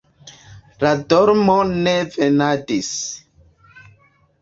La 0.83 0.93
dormo 1.13 1.59
ne 1.75 1.95
venadis. 2.17 2.91